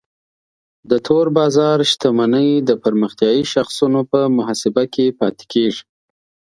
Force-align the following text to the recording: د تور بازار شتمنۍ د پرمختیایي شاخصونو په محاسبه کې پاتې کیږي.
د 0.89 0.91
تور 1.07 1.25
بازار 1.37 1.77
شتمنۍ 1.91 2.49
د 2.69 2.71
پرمختیایي 2.83 3.43
شاخصونو 3.53 3.99
په 4.11 4.19
محاسبه 4.37 4.83
کې 4.93 5.05
پاتې 5.19 5.43
کیږي. 5.53 5.83